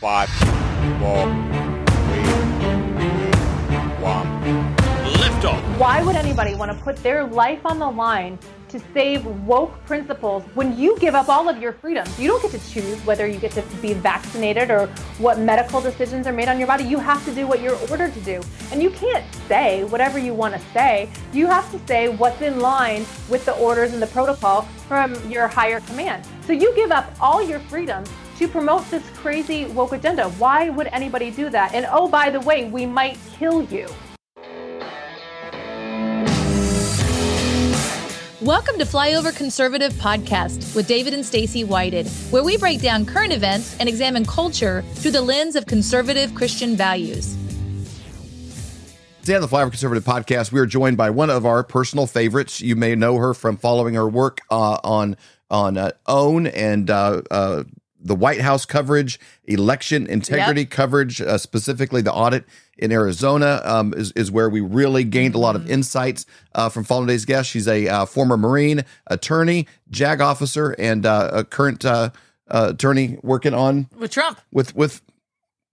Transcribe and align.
Five, 0.00 0.30
four, 0.30 1.26
three, 2.08 2.24
two, 2.62 2.78
one. 4.00 4.26
Liftoff. 5.12 5.60
Why 5.76 6.02
would 6.02 6.16
anybody 6.16 6.54
want 6.54 6.72
to 6.74 6.82
put 6.82 6.96
their 7.02 7.26
life 7.26 7.66
on 7.66 7.78
the 7.78 7.90
line 7.90 8.38
to 8.70 8.80
save 8.94 9.26
woke 9.46 9.74
principles 9.84 10.42
when 10.54 10.74
you 10.78 10.98
give 11.00 11.14
up 11.14 11.28
all 11.28 11.50
of 11.50 11.58
your 11.60 11.74
freedoms? 11.74 12.18
You 12.18 12.28
don't 12.28 12.40
get 12.40 12.58
to 12.58 12.70
choose 12.70 12.98
whether 13.04 13.26
you 13.26 13.38
get 13.38 13.52
to 13.52 13.62
be 13.82 13.92
vaccinated 13.92 14.70
or 14.70 14.86
what 15.18 15.38
medical 15.38 15.82
decisions 15.82 16.26
are 16.26 16.32
made 16.32 16.48
on 16.48 16.58
your 16.58 16.66
body. 16.66 16.84
You 16.84 16.98
have 16.98 17.22
to 17.26 17.34
do 17.34 17.46
what 17.46 17.60
you're 17.60 17.78
ordered 17.90 18.14
to 18.14 18.20
do. 18.20 18.40
And 18.72 18.82
you 18.82 18.88
can't 18.88 19.26
say 19.48 19.84
whatever 19.84 20.18
you 20.18 20.32
want 20.32 20.54
to 20.54 20.60
say. 20.72 21.10
You 21.34 21.46
have 21.46 21.70
to 21.72 21.86
say 21.86 22.08
what's 22.08 22.40
in 22.40 22.58
line 22.58 23.04
with 23.28 23.44
the 23.44 23.52
orders 23.56 23.92
and 23.92 24.00
the 24.00 24.06
protocol 24.06 24.62
from 24.88 25.14
your 25.30 25.46
higher 25.46 25.80
command. 25.80 26.24
So 26.46 26.54
you 26.54 26.74
give 26.74 26.90
up 26.90 27.14
all 27.20 27.42
your 27.42 27.60
freedoms 27.60 28.08
to 28.40 28.48
promote 28.48 28.90
this 28.90 29.06
crazy 29.10 29.66
woke 29.66 29.92
agenda. 29.92 30.30
Why 30.30 30.70
would 30.70 30.86
anybody 30.86 31.30
do 31.30 31.50
that? 31.50 31.74
And 31.74 31.86
oh, 31.92 32.08
by 32.08 32.30
the 32.30 32.40
way, 32.40 32.64
we 32.64 32.86
might 32.86 33.18
kill 33.38 33.64
you. 33.64 33.86
Welcome 38.40 38.78
to 38.78 38.86
Flyover 38.86 39.36
Conservative 39.36 39.92
Podcast 39.92 40.74
with 40.74 40.86
David 40.86 41.12
and 41.12 41.26
Stacy 41.26 41.64
Whited, 41.64 42.08
where 42.30 42.42
we 42.42 42.56
break 42.56 42.80
down 42.80 43.04
current 43.04 43.34
events 43.34 43.78
and 43.78 43.90
examine 43.90 44.24
culture 44.24 44.80
through 44.94 45.10
the 45.10 45.20
lens 45.20 45.54
of 45.54 45.66
conservative 45.66 46.34
Christian 46.34 46.76
values. 46.76 47.36
Today 49.20 49.34
on 49.34 49.42
the 49.42 49.48
Flyover 49.48 49.68
Conservative 49.68 50.02
Podcast, 50.02 50.50
we 50.50 50.60
are 50.60 50.66
joined 50.66 50.96
by 50.96 51.10
one 51.10 51.28
of 51.28 51.44
our 51.44 51.62
personal 51.62 52.06
favorites. 52.06 52.62
You 52.62 52.74
may 52.74 52.94
know 52.94 53.18
her 53.18 53.34
from 53.34 53.58
following 53.58 53.92
her 53.96 54.08
work 54.08 54.40
uh, 54.50 54.78
on 54.82 55.18
on 55.50 55.76
uh, 55.76 55.90
OWN 56.06 56.46
and 56.46 56.88
uh, 56.88 57.20
uh, 57.30 57.64
the 58.02 58.14
White 58.14 58.40
House 58.40 58.64
coverage, 58.64 59.20
election 59.44 60.06
integrity 60.06 60.62
Yep. 60.62 60.70
coverage, 60.70 61.20
uh, 61.20 61.36
specifically 61.38 62.00
the 62.02 62.12
audit 62.12 62.44
in 62.78 62.92
Arizona, 62.92 63.60
um, 63.64 63.92
is, 63.94 64.10
is 64.12 64.30
where 64.30 64.48
we 64.48 64.60
really 64.60 65.04
gained 65.04 65.34
a 65.34 65.38
lot 65.38 65.54
of 65.54 65.70
insights 65.70 66.24
uh, 66.54 66.68
from 66.70 66.82
following 66.84 67.08
today's 67.08 67.24
guest. 67.26 67.50
She's 67.50 67.68
a 67.68 67.86
uh, 67.88 68.06
former 68.06 68.36
Marine, 68.38 68.84
attorney, 69.08 69.66
JAG 69.90 70.20
officer, 70.22 70.74
and 70.78 71.04
uh, 71.04 71.30
a 71.32 71.44
current 71.44 71.84
uh, 71.84 72.10
uh, 72.48 72.68
attorney 72.72 73.18
working 73.22 73.52
on 73.54 73.88
With 73.96 74.10
Trump. 74.12 74.40
with 74.50 74.74
with 74.74 75.02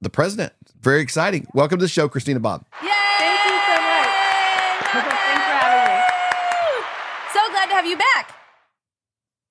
the 0.02 0.10
president. 0.10 0.54
Very 0.82 1.02
exciting. 1.02 1.48
Welcome 1.54 1.80
to 1.80 1.86
the 1.86 1.90
show, 1.90 2.08
Christina 2.10 2.40
Bobb. 2.40 2.66
Yay! 2.84 2.90
Thank 3.18 3.40
you 3.46 3.58
so 3.58 3.82
much. 3.82 4.08
Thanks 4.94 5.08
for 5.08 5.58
having 5.58 5.96
me. 5.96 6.04
So 7.34 7.40
glad 7.52 7.66
to 7.70 7.74
have 7.74 7.86
you 7.88 7.98
back. 7.98 8.36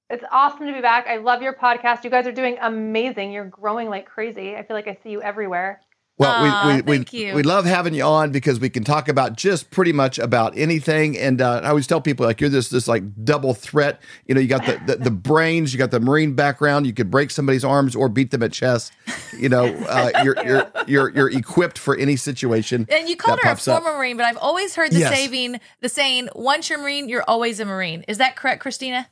It's 0.09 0.25
awesome 0.31 0.67
to 0.67 0.73
be 0.73 0.81
back. 0.81 1.07
I 1.09 1.17
love 1.17 1.43
your 1.43 1.55
podcast. 1.55 2.05
You 2.05 2.11
guys 2.11 2.27
are 2.27 2.33
doing 2.33 2.57
amazing. 2.61 3.33
You're 3.33 3.47
growing 3.47 3.89
like 3.89 4.07
crazy. 4.07 4.55
I 4.57 4.63
feel 4.63 4.77
like 4.77 4.87
I 4.87 4.97
see 5.03 5.11
you 5.11 5.21
everywhere. 5.21 5.81
Well, 6.19 6.33
Aw, 6.33 6.81
we, 6.87 6.99
we, 6.99 7.05
we, 7.13 7.33
we 7.35 7.43
love 7.43 7.67
having 7.67 7.93
you 7.93 8.03
on 8.05 8.33
because 8.33 8.59
we 8.59 8.71
can 8.71 8.85
talk 8.85 9.09
about 9.09 9.37
just 9.37 9.71
pretty 9.71 9.93
much 9.93 10.19
about 10.19 10.57
anything. 10.57 11.19
And 11.19 11.43
uh, 11.43 11.61
I 11.63 11.69
always 11.69 11.87
tell 11.87 12.01
people 12.01 12.25
like 12.25 12.41
you're 12.41 12.49
this 12.49 12.71
this 12.71 12.89
like 12.89 13.03
double 13.23 13.53
threat. 13.53 14.01
You 14.27 14.35
know, 14.35 14.41
you 14.41 14.47
got 14.47 14.65
the, 14.65 14.81
the, 14.87 14.97
the 14.97 15.11
brains, 15.31 15.75
you 15.75 15.79
got 15.79 15.91
the 15.91 16.01
marine 16.01 16.33
background. 16.35 16.87
You 16.87 16.95
could 16.95 17.11
break 17.11 17.31
somebody's 17.31 17.65
arms 17.67 17.95
or 17.95 18.09
beat 18.09 18.31
them 18.31 18.43
at 18.45 18.53
chess. 18.53 18.93
You 19.37 19.51
know, 19.51 19.67
uh, 19.67 20.11
you're 20.25 20.37
you're 20.47 20.73
you're 20.87 21.11
you're 21.11 21.31
equipped 21.31 21.79
for 21.79 21.95
any 21.97 22.17
situation. 22.17 22.87
And 22.89 23.11
you 23.11 23.17
called 23.17 23.41
that 23.41 23.45
her 23.45 23.51
a 23.51 23.53
pops 23.55 23.69
up. 23.69 23.83
former 23.83 23.99
Marine, 23.99 24.17
but 24.17 24.25
I've 24.25 24.39
always 24.39 24.75
heard 24.75 24.93
the 24.93 25.01
Yes. 25.01 25.15
saving, 25.15 25.61
the 25.83 25.91
saying, 25.91 26.31
once 26.35 26.71
you're 26.71 26.79
Marine, 26.79 27.11
you're 27.11 27.25
always 27.29 27.61
a 27.61 27.67
Marine. 27.67 28.05
Is 28.09 28.17
that 28.19 28.37
correct, 28.37 28.63
Christina? 28.63 29.09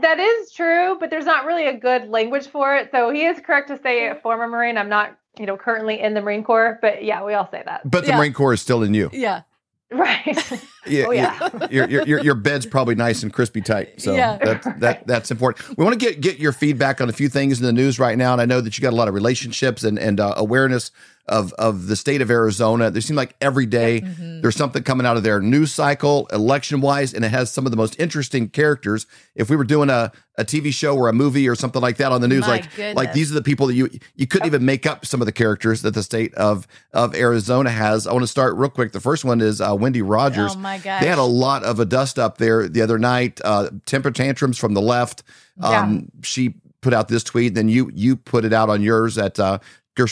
That 0.00 0.18
is 0.18 0.52
true, 0.52 0.96
but 1.00 1.10
there's 1.10 1.24
not 1.24 1.44
really 1.46 1.66
a 1.66 1.76
good 1.76 2.08
language 2.08 2.46
for 2.48 2.76
it. 2.76 2.90
So 2.90 3.10
he 3.10 3.24
is 3.24 3.38
correct 3.40 3.68
to 3.68 3.80
say 3.82 4.08
a 4.08 4.14
former 4.16 4.46
Marine. 4.48 4.76
I'm 4.78 4.88
not, 4.88 5.16
you 5.38 5.46
know, 5.46 5.56
currently 5.56 6.00
in 6.00 6.14
the 6.14 6.20
Marine 6.20 6.44
Corps, 6.44 6.78
but 6.80 7.04
yeah, 7.04 7.24
we 7.24 7.34
all 7.34 7.48
say 7.50 7.62
that. 7.64 7.88
But 7.88 8.02
the 8.04 8.08
Yeah. 8.10 8.18
Marine 8.18 8.32
Corps 8.32 8.52
is 8.52 8.60
still 8.60 8.82
in 8.82 8.94
you. 8.94 9.10
Yeah. 9.12 9.42
Right. 9.90 10.36
Yeah, 10.86 11.04
Oh, 11.06 11.10
yeah. 11.12 11.66
Your, 11.70 11.88
your, 11.88 12.02
your, 12.06 12.20
your 12.20 12.34
bed's 12.34 12.64
probably 12.66 12.94
nice 12.94 13.22
and 13.22 13.32
crispy 13.32 13.60
tight. 13.60 14.00
So 14.00 14.14
Yeah. 14.14 14.36
that, 14.38 14.80
that, 14.80 15.06
that's 15.06 15.30
important. 15.30 15.76
We 15.76 15.84
want 15.84 15.98
to 15.98 16.04
get, 16.06 16.20
get 16.20 16.38
your 16.38 16.52
feedback 16.52 17.00
on 17.00 17.08
a 17.08 17.12
few 17.12 17.28
things 17.28 17.58
in 17.60 17.66
the 17.66 17.72
news 17.72 17.98
right 17.98 18.16
now. 18.16 18.32
And 18.32 18.40
I 18.40 18.44
know 18.46 18.60
that 18.60 18.78
you 18.78 18.82
got 18.82 18.92
a 18.92 18.96
lot 18.96 19.08
of 19.08 19.14
relationships 19.14 19.82
and, 19.84 19.98
and 19.98 20.18
uh, 20.20 20.34
awareness 20.36 20.90
of, 21.26 21.52
of 21.54 21.88
the 21.88 21.96
state 21.96 22.22
of 22.22 22.30
Arizona. 22.30 22.90
There 22.90 23.02
seems 23.02 23.18
like 23.18 23.34
every 23.40 23.66
day 23.66 24.00
Mm-hmm. 24.00 24.40
there's 24.40 24.56
something 24.56 24.82
coming 24.82 25.04
out 25.06 25.16
of 25.18 25.22
their 25.24 25.40
news 25.40 25.72
cycle, 25.72 26.26
election 26.32 26.80
wise, 26.80 27.12
and 27.12 27.22
it 27.24 27.28
has 27.30 27.50
some 27.50 27.66
of 27.66 27.70
the 27.70 27.76
most 27.76 27.98
interesting 28.00 28.48
characters. 28.48 29.06
If 29.34 29.50
we 29.50 29.56
were 29.56 29.64
doing 29.64 29.90
a, 29.90 30.10
a 30.38 30.44
TV 30.44 30.72
show 30.72 30.96
or 30.96 31.08
a 31.08 31.12
movie 31.12 31.48
or 31.48 31.54
something 31.54 31.82
like 31.82 31.96
that 31.98 32.12
on 32.12 32.20
the 32.22 32.28
news, 32.28 32.42
My 32.42 32.48
like 32.78 32.94
like 32.96 33.12
these 33.12 33.30
are 33.30 33.34
the 33.34 33.42
people 33.42 33.66
that 33.66 33.74
you 33.74 33.90
you 34.14 34.26
couldn't 34.26 34.46
even 34.46 34.64
make 34.64 34.86
up 34.86 35.04
some 35.04 35.20
of 35.20 35.26
the 35.26 35.32
characters 35.32 35.82
that 35.82 35.92
the 35.94 36.02
state 36.02 36.32
of 36.34 36.66
of 36.94 37.14
Arizona 37.14 37.68
has. 37.70 38.06
I 38.06 38.12
want 38.12 38.22
to 38.22 38.26
start 38.28 38.54
real 38.56 38.70
quick. 38.70 38.92
The 38.92 39.00
first 39.00 39.24
one 39.24 39.40
is 39.42 39.60
uh, 39.60 39.74
Wendy 39.78 40.00
Rogers. 40.00 40.52
Oh, 40.54 40.58
my 40.78 40.82
gosh. 40.84 41.02
They 41.02 41.08
had 41.08 41.18
a 41.18 41.22
lot 41.22 41.64
of 41.64 41.80
a 41.80 41.84
dust 41.84 42.18
up 42.18 42.38
there 42.38 42.68
the 42.68 42.82
other 42.82 42.98
night. 42.98 43.40
Uh, 43.44 43.70
temper 43.86 44.10
tantrums 44.10 44.58
from 44.58 44.74
the 44.74 44.82
left. 44.82 45.22
Um, 45.60 46.10
She 46.22 46.54
put 46.80 46.92
out 46.94 47.08
this 47.08 47.24
tweet, 47.24 47.54
then 47.54 47.68
you 47.68 47.90
you 47.94 48.16
put 48.16 48.44
it 48.44 48.52
out 48.52 48.70
on 48.70 48.82
yours 48.82 49.18
at 49.18 49.38
uh, 49.40 49.58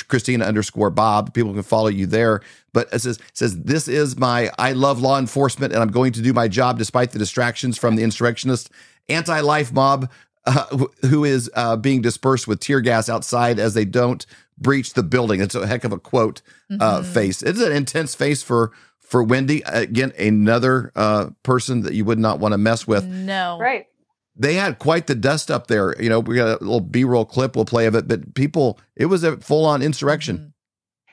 Christina 0.09 0.45
underscore 0.45 0.91
Bobb. 0.91 1.33
People 1.33 1.53
can 1.55 1.63
follow 1.63 1.89
you 1.89 2.07
there. 2.07 2.41
But 2.73 2.89
it 2.93 2.99
says 3.01 3.17
it 3.19 3.23
says 3.35 3.57
this 3.63 3.89
is 3.89 4.17
my 4.19 4.51
I 4.59 4.73
love 4.73 5.01
law 5.01 5.19
enforcement 5.19 5.73
and 5.73 5.81
I'm 5.83 5.91
going 5.93 6.13
to 6.13 6.21
do 6.23 6.33
my 6.33 6.49
job 6.49 6.79
despite 6.79 7.13
the 7.13 7.19
distractions 7.19 7.79
from 7.79 7.97
the 7.97 8.03
insurrectionist 8.03 8.71
anti 9.09 9.41
life 9.41 9.73
mob 9.73 10.11
uh, 10.45 10.85
who 11.03 11.25
is 11.25 11.51
uh, 11.55 11.77
being 11.77 12.03
dispersed 12.03 12.47
with 12.49 12.61
tear 12.61 12.81
gas 12.81 13.09
outside 13.09 13.59
as 13.59 13.75
they 13.75 13.85
don't 13.85 14.27
breach 14.59 14.95
the 14.95 15.03
building. 15.03 15.41
It's 15.41 15.55
a 15.55 15.67
heck 15.67 15.85
of 15.85 15.93
a 15.93 15.99
quote 15.99 16.43
uh, 16.71 17.01
Mm-hmm. 17.01 17.13
face. 17.13 17.43
It's 17.43 17.61
an 17.61 17.73
intense 17.73 18.15
face 18.15 18.43
for 18.43 18.73
for 19.07 19.23
Wendy. 19.23 19.63
Again, 19.67 20.13
another 20.19 20.93
uh, 20.95 21.31
person 21.43 21.83
that 21.83 21.95
you 21.95 22.05
would 22.05 22.19
not 22.19 22.41
want 22.41 22.53
to 22.53 22.59
mess 22.59 22.87
with. 22.87 23.05
No. 23.05 23.59
right. 23.59 23.87
They 24.39 24.55
had 24.55 24.79
quite 24.79 25.07
the 25.07 25.15
dust 25.15 25.51
up 25.51 25.69
there. 25.69 26.01
You 26.01 26.11
know, 26.11 26.21
we 26.21 26.37
got 26.37 26.61
a 26.61 26.65
little 26.65 26.81
B 26.81 27.05
roll 27.05 27.25
clip 27.25 27.57
we'll 27.57 27.65
play 27.65 27.87
of 27.87 27.95
it, 27.95 28.07
but 28.07 28.35
people, 28.35 28.79
it 28.95 29.07
was 29.07 29.25
a 29.25 29.39
full 29.39 29.65
on 29.65 29.81
insurrection. 29.81 30.53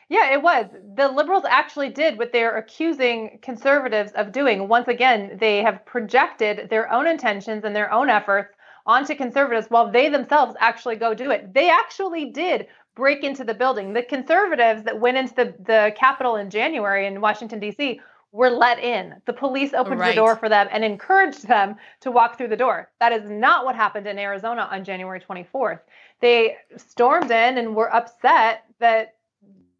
Yeah, 0.10 0.34
it 0.34 0.42
was. 0.42 0.66
The 0.96 1.08
liberals 1.08 1.46
actually 1.50 1.90
did 1.90 2.18
what 2.18 2.34
they're 2.34 2.58
accusing 2.58 3.40
conservatives 3.42 4.12
of 4.12 4.34
doing. 4.34 4.68
Once 4.68 4.88
again, 4.90 5.38
they 5.40 5.64
have 5.64 5.86
projected 5.86 6.70
their 6.70 6.92
own 6.92 7.08
intentions 7.08 7.64
and 7.64 7.76
their 7.76 7.92
own 7.92 8.10
efforts 8.10 8.54
onto 8.86 9.16
conservatives 9.16 9.68
while 9.70 9.90
they 9.90 10.10
themselves 10.10 10.56
actually 10.60 10.98
go 10.98 11.14
do 11.14 11.32
it. 11.32 11.54
They 11.54 11.70
actually 11.70 12.26
did 12.26 12.68
break 12.96 13.24
into 13.24 13.44
the 13.44 13.54
building. 13.54 13.94
The 13.94 14.04
conservatives 14.04 14.84
that 14.84 15.00
went 15.00 15.18
into 15.18 15.34
the, 15.36 15.56
the 15.66 15.94
Capitol 15.98 16.36
in 16.36 16.50
January 16.50 17.08
in 17.08 17.22
Washington, 17.22 17.60
D.C., 17.60 18.00
were 18.32 18.50
let 18.50 18.80
in. 18.80 19.16
The 19.26 19.34
police 19.34 19.74
opened 19.76 20.00
Right. 20.00 20.10
the 20.10 20.16
door 20.16 20.36
for 20.36 20.50
them 20.50 20.68
and 20.72 20.84
encouraged 20.84 21.48
them 21.48 21.76
to 22.02 22.10
walk 22.12 22.36
through 22.38 22.48
the 22.48 22.58
door. 22.58 22.90
That 23.00 23.12
is 23.14 23.30
not 23.30 23.64
what 23.64 23.76
happened 23.76 24.08
in 24.08 24.18
Arizona 24.18 24.68
on 24.72 24.84
January 24.84 25.20
24th. 25.20 25.82
They 26.20 26.58
stormed 26.78 27.30
in 27.30 27.58
and 27.60 27.76
were 27.76 27.94
upset 27.94 28.66
that 28.80 29.16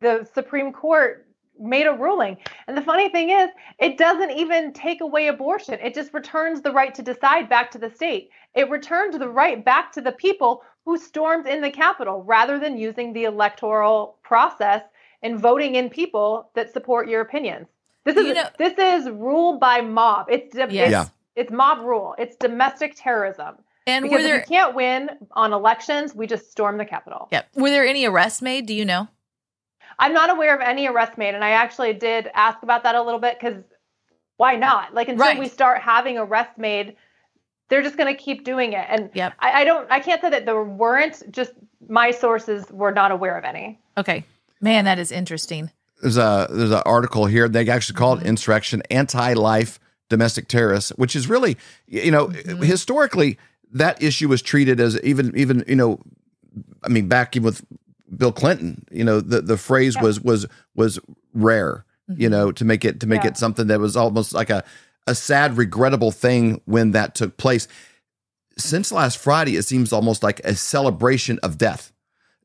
the 0.02 0.28
Supreme 0.36 0.72
Court 0.72 1.28
made 1.60 1.88
a 1.88 1.94
ruling. 1.94 2.38
And 2.68 2.78
the 2.78 2.82
funny 2.82 3.10
thing 3.10 3.30
is, 3.32 3.50
it 3.80 3.98
doesn't 3.98 4.32
even 4.32 4.72
take 4.74 5.02
away 5.02 5.28
abortion. 5.28 5.80
It 5.82 5.96
just 5.96 6.14
returns 6.14 6.62
the 6.62 6.72
right 6.72 6.94
to 6.96 7.02
decide 7.02 7.50
back 7.50 7.72
to 7.72 7.78
the 7.80 7.90
state. 7.90 8.30
It 8.54 8.70
returned 8.70 9.14
the 9.16 9.30
right 9.30 9.64
back 9.64 9.92
to 9.94 10.02
the 10.02 10.12
people 10.12 10.64
who 10.86 10.98
stormed 10.98 11.48
in 11.48 11.62
the 11.62 11.70
Capitol 11.72 12.24
rather 12.24 12.60
than 12.60 12.78
using 12.78 13.14
the 13.14 13.24
electoral 13.24 14.18
process 14.24 14.82
and 15.22 15.40
voting 15.40 15.76
in 15.76 15.90
people 15.90 16.50
that 16.56 16.74
support 16.74 17.08
your 17.08 17.22
opinions. 17.22 17.68
This 18.04 18.18
is 18.18 18.28
You 18.28 18.34
know- 18.34 18.50
this 18.58 18.74
is 18.78 19.10
rule 19.10 19.58
by 19.58 19.82
mob. 19.82 20.28
It's 20.30 20.54
Yes. 20.56 20.70
it's, 20.72 20.92
Yeah. 20.92 21.06
it's 21.36 21.52
mob 21.52 21.80
rule. 21.86 22.16
It's 22.18 22.36
domestic 22.36 22.94
terrorism. 22.98 23.56
And 23.88 24.04
Because 24.04 24.24
were 24.24 24.36
if 24.36 24.50
we 24.50 24.56
can't 24.56 24.76
win 24.76 25.10
on 25.32 25.52
elections, 25.54 26.14
we 26.16 26.28
just 26.28 26.52
storm 26.52 26.78
the 26.78 26.86
Capitol. 26.86 27.28
Yep. 27.32 27.48
were 27.56 27.70
there 27.70 27.86
any 27.86 28.06
arrests 28.06 28.42
made? 28.42 28.66
Do 28.66 28.74
you 28.74 28.86
know? 28.86 29.08
I'm 30.00 30.14
not 30.14 30.30
aware 30.30 30.56
of 30.56 30.62
any 30.62 30.88
arrest 30.88 31.18
made, 31.18 31.36
and 31.36 31.44
I 31.44 31.52
actually 31.52 31.94
did 31.94 32.30
ask 32.34 32.62
about 32.64 32.84
that 32.84 32.96
a 32.96 33.02
little 33.02 33.20
bit 33.20 33.40
because 33.40 33.64
why 34.38 34.56
not? 34.56 34.94
Like 34.94 35.08
until 35.08 35.26
Right. 35.28 35.38
we 35.40 35.48
start 35.48 35.82
having 35.82 36.18
arrests 36.18 36.58
made, 36.58 36.96
they're 37.70 37.82
just 37.82 37.98
going 37.98 38.14
to 38.16 38.22
keep 38.22 38.44
doing 38.44 38.74
it. 38.74 38.86
And 38.90 39.10
Yep. 39.14 39.34
I, 39.40 39.62
I 39.62 39.64
don't, 39.64 39.90
I 39.92 40.00
can't 40.00 40.22
say 40.22 40.30
that 40.30 40.46
there 40.46 40.64
weren't. 40.64 41.22
Just 41.32 41.54
my 41.88 42.12
sources 42.12 42.66
were 42.72 42.92
not 42.92 43.12
aware 43.12 43.38
of 43.38 43.44
any. 43.46 43.80
Okay. 43.98 44.26
Man, 44.62 44.86
that 44.86 45.00
is 45.00 45.12
interesting. 45.12 45.72
There's 46.02 46.18
a 46.18 46.48
there's 46.50 46.72
an 46.72 46.82
article 46.86 47.26
here. 47.26 47.48
They 47.50 47.68
actually 47.70 47.96
called 47.98 48.20
Mm-hmm. 48.20 48.28
it 48.28 48.30
insurrection, 48.30 48.84
anti 48.92 49.34
life 49.34 49.80
domestic 50.10 50.48
terrorists, 50.48 50.92
which 50.92 51.16
is 51.16 51.28
really 51.30 51.58
you 51.88 52.12
know 52.12 52.28
Mm-hmm. 52.28 52.62
historically 52.64 53.38
that 53.72 54.02
issue 54.04 54.28
was 54.28 54.42
treated 54.42 54.80
as 54.80 55.00
even 55.02 55.32
even 55.36 55.64
you 55.68 55.76
know 55.76 56.00
I 56.84 56.90
mean 56.90 57.08
back 57.08 57.36
even 57.36 57.46
with 57.46 57.66
Bill 58.16 58.32
Clinton, 58.32 58.86
you 58.92 59.04
know 59.04 59.20
the 59.22 59.42
the 59.42 59.58
phrase 59.58 59.98
was 60.00 60.20
was 60.22 60.46
was 60.76 61.00
rare, 61.34 61.86
you 62.16 62.30
know, 62.30 62.52
to 62.52 62.64
make 62.66 62.84
it 62.86 63.00
to 63.00 63.08
make 63.08 63.24
Yeah. 63.24 63.30
it 63.30 63.38
something 63.38 63.68
that 63.68 63.80
was 63.80 63.96
almost 63.98 64.34
like 64.34 64.50
a 64.50 64.64
a 65.08 65.16
sad, 65.16 65.58
regrettable 65.58 66.12
thing 66.12 66.62
when 66.66 66.92
that 66.92 67.16
took 67.16 67.38
place. 67.38 67.68
Since 68.58 68.92
last 68.92 69.18
Friday, 69.18 69.56
it 69.56 69.64
seems 69.64 69.92
almost 69.92 70.24
like 70.24 70.40
a 70.42 70.56
celebration 70.56 71.40
of 71.44 71.58
death. 71.58 71.92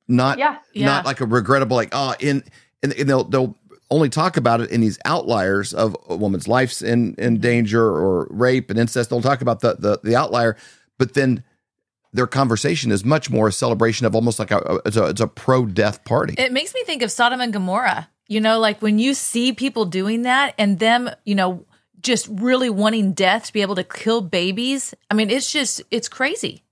not 0.08 0.38
Yeah. 0.38 0.56
Yeah. 0.72 0.86
not 0.86 1.04
like 1.04 1.20
a 1.20 1.26
regrettable 1.26 1.76
like 1.76 1.90
oh 1.92 2.14
in 2.18 2.42
and, 2.82 2.92
and 2.94 3.08
they'll 3.08 3.24
they'll 3.24 3.56
only 3.90 4.08
talk 4.08 4.36
about 4.36 4.60
it 4.60 4.70
in 4.70 4.80
these 4.80 4.98
outliers 5.04 5.72
of 5.74 5.96
a 6.08 6.16
woman's 6.16 6.48
life's 6.48 6.80
in 6.82 7.14
in 7.18 7.34
Mm-hmm. 7.34 7.42
danger 7.42 7.84
or 7.84 8.26
rape 8.30 8.70
and 8.70 8.78
incest. 8.78 9.10
They'll 9.10 9.20
talk 9.22 9.42
about 9.42 9.60
the 9.60 9.74
the, 9.78 10.00
the 10.02 10.16
outlier, 10.16 10.56
but 10.98 11.12
then 11.14 11.42
their 12.14 12.26
conversation 12.26 12.90
is 12.90 13.04
much 13.04 13.28
more 13.28 13.48
a 13.48 13.52
celebration 13.52 14.06
of 14.06 14.14
almost 14.14 14.38
like 14.38 14.50
a, 14.50 14.58
a 14.58 14.74
it's 14.86 14.96
a, 14.96 15.04
it's 15.08 15.20
a 15.20 15.26
pro 15.28 15.66
death 15.66 16.04
party. 16.04 16.34
It 16.38 16.52
makes 16.52 16.72
me 16.74 16.82
think 16.84 17.02
of 17.02 17.12
Sodom 17.12 17.40
and 17.42 17.52
Gomorrah. 17.52 18.08
You 18.28 18.40
know, 18.40 18.58
like 18.58 18.80
when 18.80 18.98
you 18.98 19.12
see 19.12 19.52
people 19.52 19.84
doing 19.84 20.22
that 20.22 20.54
and 20.58 20.78
them, 20.78 21.10
you 21.24 21.34
know, 21.34 21.66
just 22.00 22.28
really 22.30 22.70
wanting 22.70 23.12
death 23.12 23.46
to 23.46 23.52
be 23.52 23.62
able 23.62 23.74
to 23.74 23.84
kill 23.84 24.20
babies. 24.20 24.94
I 25.10 25.14
mean, 25.14 25.30
it's 25.30 25.50
just, 25.50 25.82
it's 25.90 26.08
crazy. 26.08 26.62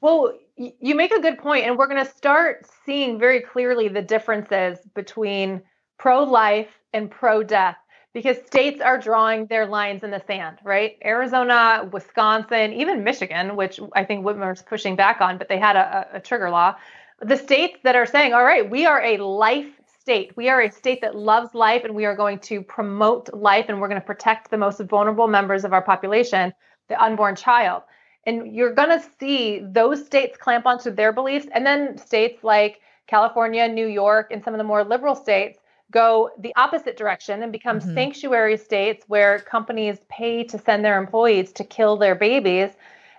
Well, 0.00 0.34
you 0.56 0.94
make 0.94 1.12
a 1.12 1.20
good 1.20 1.38
point, 1.38 1.66
and 1.66 1.76
we're 1.76 1.86
going 1.86 2.04
to 2.04 2.10
start 2.10 2.66
seeing 2.84 3.18
very 3.18 3.40
clearly 3.40 3.88
the 3.88 4.02
differences 4.02 4.78
between 4.94 5.62
pro 5.98 6.22
life 6.24 6.68
and 6.92 7.10
pro 7.10 7.42
death 7.42 7.76
because 8.14 8.38
states 8.46 8.80
are 8.80 8.96
drawing 8.96 9.44
their 9.46 9.66
lines 9.66 10.02
in 10.02 10.10
the 10.10 10.22
sand, 10.26 10.56
right? 10.64 10.96
Arizona, 11.04 11.86
Wisconsin, 11.92 12.72
even 12.72 13.04
Michigan, 13.04 13.56
which 13.56 13.78
I 13.94 14.04
think 14.04 14.24
Whitmer's 14.24 14.62
pushing 14.62 14.96
back 14.96 15.20
on, 15.20 15.36
but 15.36 15.50
they 15.50 15.58
had 15.58 15.76
a, 15.76 16.08
a, 16.14 16.16
a 16.16 16.20
trigger 16.20 16.48
law. 16.48 16.76
The 17.20 17.36
states 17.36 17.78
that 17.84 17.94
are 17.94 18.06
saying, 18.06 18.32
all 18.32 18.44
right, 18.44 18.68
we 18.68 18.86
are 18.86 19.02
a 19.02 19.18
life 19.18 19.68
state. 20.06 20.36
We 20.36 20.48
are 20.48 20.60
a 20.60 20.70
state 20.70 21.00
that 21.00 21.16
loves 21.16 21.52
life 21.52 21.82
and 21.82 21.92
we 21.92 22.04
are 22.04 22.14
going 22.14 22.38
to 22.50 22.62
promote 22.62 23.28
life 23.34 23.66
and 23.68 23.80
we're 23.80 23.88
going 23.88 24.00
to 24.00 24.06
protect 24.06 24.52
the 24.52 24.56
most 24.56 24.80
vulnerable 24.82 25.26
members 25.26 25.64
of 25.64 25.72
our 25.72 25.82
population, 25.82 26.54
the 26.86 27.02
unborn 27.02 27.34
child. 27.34 27.82
And 28.24 28.54
you're 28.54 28.72
going 28.72 28.90
to 28.90 29.04
see 29.18 29.62
those 29.64 30.06
states 30.06 30.36
clamp 30.36 30.64
onto 30.64 30.92
their 30.92 31.12
beliefs. 31.12 31.48
And 31.52 31.66
then 31.66 31.98
states 31.98 32.44
like 32.44 32.82
California, 33.08 33.66
New 33.66 33.88
York, 33.88 34.28
and 34.30 34.44
some 34.44 34.54
of 34.54 34.58
the 34.58 34.64
more 34.64 34.84
liberal 34.84 35.16
states 35.16 35.58
go 35.90 36.30
the 36.38 36.52
opposite 36.54 36.96
direction 36.96 37.42
and 37.42 37.50
become 37.50 37.80
Mhm. 37.80 37.94
sanctuary 37.94 38.58
states 38.58 39.04
where 39.08 39.40
companies 39.40 39.98
pay 40.08 40.44
to 40.44 40.56
send 40.56 40.84
their 40.84 40.98
employees 41.00 41.50
to 41.54 41.64
kill 41.64 41.96
their 41.96 42.14
babies. 42.14 42.70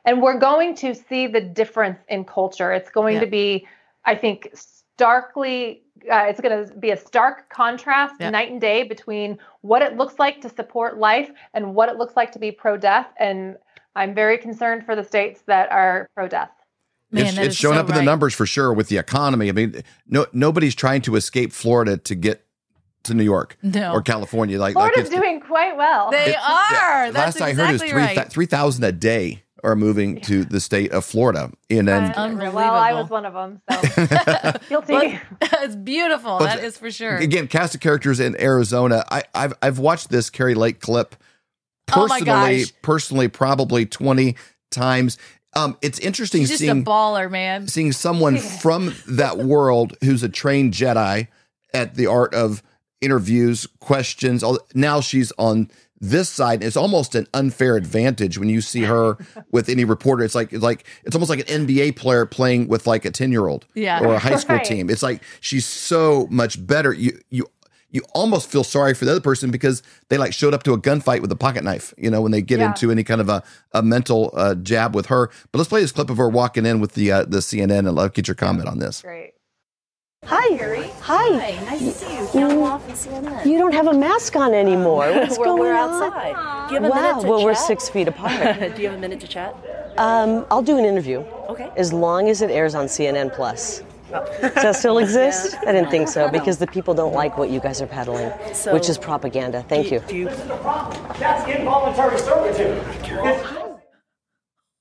And 0.05 0.21
we're 0.21 0.39
going 0.39 0.73
to 0.75 0.95
see 0.95 1.27
the 1.27 1.41
difference 1.41 1.99
in 2.07 2.23
culture. 2.23 2.71
It's 2.71 2.89
going 2.89 3.15
Yeah. 3.15 3.25
to 3.25 3.27
be, 3.27 3.67
I 4.05 4.15
think, 4.15 4.51
starkly, 4.97 5.83
uh, 6.11 6.25
it's 6.27 6.41
going 6.41 6.67
to 6.67 6.73
be 6.75 6.89
a 6.89 6.97
stark 6.97 7.49
contrast 7.49 8.15
Yeah. 8.19 8.31
night 8.31 8.51
and 8.51 8.59
day 8.59 8.83
between 8.83 9.37
what 9.61 9.81
it 9.83 9.95
looks 9.95 10.17
like 10.17 10.41
to 10.41 10.49
support 10.49 10.97
life 10.97 11.29
and 11.53 11.75
what 11.75 11.87
it 11.89 11.97
looks 11.97 12.15
like 12.15 12.31
to 12.31 12.39
be 12.39 12.51
pro 12.51 12.77
death. 12.77 13.07
And 13.19 13.57
I'm 13.95 14.15
very 14.15 14.37
concerned 14.39 14.85
for 14.85 14.95
the 14.95 15.03
states 15.03 15.43
that 15.47 15.71
are 15.71 16.07
pro 16.15 16.27
death. 16.27 16.49
Man, 17.11 17.25
it's 17.27 17.37
it's 17.37 17.47
is 17.49 17.57
showing 17.57 17.75
so 17.75 17.81
up 17.81 17.89
in 17.89 17.95
the 17.95 18.01
numbers 18.03 18.33
for 18.33 18.45
sure 18.45 18.73
with 18.73 18.89
the 18.89 18.97
economy. 18.97 19.49
I 19.49 19.51
mean, 19.53 19.81
no 20.07 20.25
nobody's 20.33 20.75
trying 20.75 21.01
to 21.03 21.15
escape 21.15 21.53
Florida 21.53 21.95
to 21.97 22.15
get 22.15 22.45
to 23.03 23.13
New 23.13 23.23
York 23.23 23.57
No. 23.63 23.93
or 23.93 24.01
California. 24.01 24.59
Like, 24.59 24.75
like 24.75 24.93
Florida's 24.93 25.07
it's- 25.07 25.21
doing 25.21 25.39
quite 25.39 25.77
well. 25.77 26.11
They 26.11 26.31
it- 26.31 26.35
are. 26.37 26.71
yeah, 26.73 27.11
That's 27.11 27.39
last 27.39 27.41
I 27.41 27.53
heard 27.53 27.69
is 27.75 27.81
three 27.81 27.91
right. 27.93 28.29
three 28.29 28.45
thousand 28.47 28.83
a 28.83 28.91
day 28.91 29.43
are 29.67 29.75
moving 29.75 30.21
to 30.21 30.45
the 30.45 30.59
state 30.59 30.91
of 30.91 31.03
Florida. 31.05 31.51
And 31.69 31.87
then 31.87 32.11
well, 32.37 32.57
I 32.73 32.93
was 32.93 33.09
one 33.09 33.25
of 33.25 33.33
them. 33.33 33.61
So 33.69 34.51
guilty. 34.69 34.93
Well, 34.93 35.19
it's 35.41 35.75
beautiful. 35.75 36.39
But 36.39 36.45
that 36.45 36.63
is 36.63 36.77
for 36.77 36.89
sure. 36.89 37.17
again, 37.17 37.47
cast 37.47 37.75
of 37.75 37.81
characters 37.81 38.19
in 38.19 38.39
Arizona. 38.41 39.03
I, 39.11 39.23
I've 39.35 39.53
I've 39.61 39.79
watched 39.79 40.09
this 40.09 40.29
Kari 40.29 40.55
Lake 40.55 40.79
clip 40.79 41.15
Oh 41.89 42.07
personally, 42.07 42.25
gosh. 42.63 42.73
personally, 42.81 43.27
probably 43.27 43.85
twenty 43.85 44.35
times. 44.71 45.17
Um, 45.53 45.77
it's 45.81 45.99
interesting 45.99 46.41
She's 46.41 46.49
just 46.49 46.59
seeing 46.61 46.81
a 46.81 46.83
baller, 46.83 47.31
man. 47.31 47.67
seeing 47.67 47.91
someone 47.91 48.37
from 48.37 48.93
that 49.07 49.37
world 49.39 49.95
who's 50.03 50.21
a 50.21 50.29
trained 50.29 50.73
Jedi 50.73 51.27
at 51.73 51.95
the 51.95 52.05
art 52.07 52.33
of 52.33 52.61
interviews, 53.01 53.65
questions. 53.79 54.43
all- 54.43 54.59
Now 54.75 55.01
she's 55.01 55.31
on 55.37 55.71
this 55.99 56.29
side. 56.29 56.63
It's 56.63 56.77
almost 56.77 57.15
an 57.15 57.27
unfair 57.33 57.75
advantage 57.75 58.37
when 58.37 58.49
you 58.49 58.61
see 58.61 58.83
her 58.83 59.17
with 59.51 59.69
any 59.69 59.83
reporter. 59.85 60.23
It's 60.23 60.35
like 60.35 60.53
it's 60.53 60.63
like 60.63 60.85
it's 61.03 61.15
almost 61.15 61.29
like 61.29 61.49
an 61.49 61.67
NBA 61.67 61.95
player 61.95 62.25
playing 62.25 62.67
with 62.67 62.87
like 62.87 63.05
a 63.05 63.11
ten 63.11 63.31
year 63.31 63.47
old 63.47 63.65
Yeah. 63.73 63.99
or 64.01 64.13
a 64.15 64.19
high 64.19 64.35
school 64.37 64.57
Right. 64.57 64.65
team. 64.65 64.89
It's 64.89 65.03
like 65.03 65.21
she's 65.41 65.65
so 65.65 66.27
much 66.29 66.65
better. 66.65 66.93
You 66.93 67.19
you. 67.29 67.47
You 67.89 68.01
almost 68.13 68.51
feel 68.51 68.65
sorry 68.65 68.93
for 68.93 69.05
the 69.05 69.11
other 69.11 69.21
person 69.21 69.49
because 69.49 69.81
they 70.09 70.17
like 70.17 70.33
showed 70.33 70.53
up 70.53 70.63
to 70.63 70.73
a 70.73 70.77
gunfight 70.79 71.21
with 71.21 71.31
a 71.31 71.37
pocket 71.37 71.63
knife, 71.63 71.93
you 71.97 72.11
know, 72.11 72.21
when 72.21 72.33
they 72.33 72.41
get 72.41 72.59
Yeah. 72.59 72.67
into 72.67 72.91
any 72.91 73.01
kind 73.01 73.21
of 73.21 73.29
a, 73.29 73.41
a 73.71 73.81
mental 73.81 74.31
uh, 74.33 74.55
jab 74.55 74.93
with 74.93 75.05
her. 75.05 75.29
But 75.53 75.57
let's 75.59 75.69
play 75.69 75.79
this 75.79 75.93
clip 75.93 76.09
of 76.09 76.17
her 76.17 76.27
walking 76.27 76.65
in 76.65 76.81
with 76.81 76.95
the 76.95 77.13
uh, 77.13 77.23
the 77.23 77.37
CNN 77.37 77.87
and 77.87 77.95
love 77.95 78.11
get 78.11 78.27
your 78.27 78.35
comment 78.35 78.67
on 78.67 78.79
this. 78.79 79.01
Great. 79.03 79.31
Hi. 80.25 80.89
Hi. 81.01 81.51
Nice 81.65 81.79
to 81.79 81.91
see 81.91 82.17
you. 82.17 82.27
Count 82.33 82.59
off 82.61 82.87
and 82.87 82.97
CNN. 82.97 83.45
You 83.45 83.57
don't 83.57 83.73
have 83.73 83.87
a 83.87 83.93
mask 83.93 84.35
on 84.35 84.53
anymore. 84.53 85.11
What's 85.13 85.37
we're, 85.37 85.45
going 85.45 85.59
we're 85.59 85.73
on? 85.75 86.03
outside. 86.03 86.67
Do 86.69 86.75
you 86.75 86.81
have 86.81 86.89
a 86.91 86.93
Wow. 86.93 87.01
minute 87.01 87.21
to 87.21 87.27
Well, 87.29 87.45
we're 87.45 87.55
six 87.55 87.87
feet 87.87 88.07
apart. 88.07 88.59
Do 88.75 88.81
you 88.81 88.89
have 88.89 88.97
a 88.97 89.01
minute 89.01 89.19
to 89.21 89.27
chat? 89.27 89.55
um, 89.97 90.45
I'll 90.51 90.61
do 90.61 90.77
an 90.77 90.85
interview 90.85 91.23
Okay. 91.49 91.69
as 91.77 91.91
long 91.93 92.29
as 92.29 92.41
it 92.41 92.51
airs 92.51 92.75
on 92.75 92.85
CNN 92.87 93.33
Plus. 93.33 93.83
Does 94.11 94.53
that 94.53 94.75
still 94.75 94.97
exist? 95.05 95.55
I 95.65 95.71
didn't 95.71 95.89
think 95.91 96.07
so 96.07 96.29
because 96.29 96.57
the 96.57 96.67
people 96.67 96.93
don't 96.93 97.13
like 97.13 97.37
what 97.37 97.49
you 97.49 97.59
guys 97.59 97.81
are 97.81 97.87
peddling, 97.87 98.31
So- 98.53 98.73
which 98.73 98.89
is 98.89 98.97
propaganda. 98.97 99.63
Thank 99.69 99.91
you. 99.91 99.99
Do 100.07 100.15
you 100.15 100.25
That's 101.19 101.47
involuntary 101.49 102.17
servitude. 102.19 103.66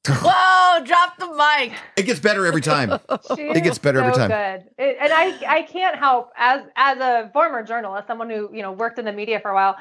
Whoa, 0.09 0.85
drop 0.85 1.17
the 1.19 1.27
mic. 1.29 1.73
It 1.97 2.03
gets 2.05 2.21
better 2.21 2.47
every 2.47 2.61
time. 2.61 3.01
She 3.35 3.43
It 3.43 3.63
gets 3.63 3.77
is 3.77 3.79
better 3.79 4.01
every 4.01 4.15
so 4.15 4.29
time. 4.29 4.31
Good. 4.31 4.71
It, 4.79 4.97
and 5.01 5.13
I, 5.13 5.59
I 5.59 5.63
can't 5.63 5.97
help 5.97 6.33
as 6.37 6.63
as 6.77 6.99
a 6.99 7.31
former 7.33 7.63
journalist, 7.63 8.07
someone 8.07 8.31
who 8.31 8.51
you 8.53 8.63
know 8.63 8.73
worked 8.73 8.99
in 8.99 9.05
the 9.05 9.13
media 9.13 9.41
for 9.41 9.51
a 9.51 9.55
while. 9.55 9.77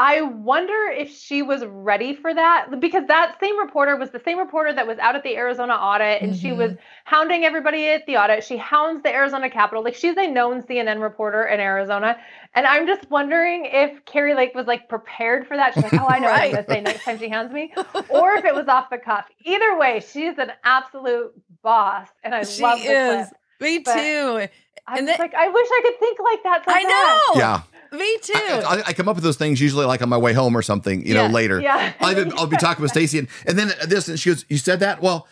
I 0.00 0.22
wonder 0.22 0.86
if 0.96 1.10
she 1.12 1.42
was 1.42 1.64
ready 1.64 2.14
for 2.14 2.32
that 2.32 2.68
because 2.78 3.04
that 3.08 3.36
same 3.40 3.58
reporter 3.58 3.96
was 3.96 4.10
the 4.10 4.20
same 4.24 4.38
reporter 4.38 4.72
that 4.72 4.86
was 4.86 4.96
out 4.98 5.16
at 5.16 5.24
the 5.24 5.36
Arizona 5.36 5.74
audit 5.74 6.22
and 6.22 6.36
she 6.36 6.52
was 6.52 6.70
mm-hmm. 6.72 6.80
hounding 7.04 7.44
everybody 7.44 7.88
at 7.88 8.06
the 8.06 8.16
audit. 8.16 8.44
She 8.44 8.56
hounds 8.56 9.02
the 9.02 9.12
Arizona 9.12 9.50
Capitol. 9.50 9.82
Like 9.82 9.96
she's 9.96 10.16
a 10.16 10.28
known 10.28 10.62
CNN 10.62 11.02
reporter 11.02 11.44
in 11.46 11.58
Arizona. 11.58 12.16
And 12.54 12.64
I'm 12.64 12.86
just 12.86 13.10
wondering 13.10 13.64
if 13.66 14.04
Kari 14.04 14.34
Lake 14.36 14.54
was 14.54 14.68
like 14.68 14.88
prepared 14.88 15.48
for 15.48 15.56
that. 15.56 15.74
She's 15.74 15.82
like, 15.82 15.94
oh, 15.94 16.06
I 16.08 16.20
know 16.20 16.28
what 16.30 16.40
I'm 16.42 16.52
going 16.52 16.64
to 16.64 16.70
say 16.74 16.80
next 16.80 17.04
time 17.04 17.18
she 17.18 17.28
hounds 17.28 17.52
me. 17.52 17.72
Or 18.08 18.34
if 18.34 18.44
it 18.44 18.54
was 18.54 18.68
off 18.68 18.90
the 18.90 18.98
cuff. 18.98 19.24
Either 19.44 19.76
way, 19.78 20.00
she's 20.00 20.38
an 20.38 20.52
absolute 20.62 21.32
boss. 21.62 22.06
And 22.22 22.36
I 22.36 22.44
She 22.44 22.62
love 22.62 22.78
the 22.78 22.84
is. 22.86 23.26
clip. 23.28 23.40
Me 23.60 23.78
But- 23.80 23.94
too. 23.94 24.48
I'm 24.86 24.98
And 24.98 25.08
then- 25.08 25.18
like, 25.18 25.34
I 25.34 25.48
wish 25.48 25.66
I 25.70 25.80
could 25.84 25.98
think 25.98 26.18
like 26.20 26.42
that. 26.44 26.64
So 26.64 26.72
I 26.72 26.82
bad. 26.84 27.34
know. 27.34 27.40
Yeah. 27.40 27.62
Me 27.92 28.18
too. 28.22 28.32
I, 28.34 28.60
I, 28.78 28.82
I 28.88 28.92
come 28.92 29.08
up 29.08 29.16
with 29.16 29.24
those 29.24 29.36
things 29.36 29.60
usually 29.60 29.86
like 29.86 30.02
on 30.02 30.08
my 30.08 30.18
way 30.18 30.32
home 30.32 30.56
or 30.56 30.62
something, 30.62 31.06
you 31.06 31.14
know, 31.14 31.26
later. 31.26 31.60
Yeah. 31.60 31.92
I'll, 32.00 32.10
even, 32.12 32.32
I'll 32.36 32.46
be 32.46 32.56
talking 32.56 32.82
with 32.82 32.90
Stacy 32.90 33.18
and, 33.20 33.28
and 33.46 33.58
then 33.58 33.72
this, 33.86 34.08
and 34.08 34.18
she 34.20 34.30
goes, 34.30 34.44
You 34.48 34.58
said 34.58 34.80
that? 34.80 35.00
Well, 35.00 35.26